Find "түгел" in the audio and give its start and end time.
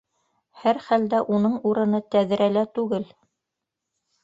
2.81-3.07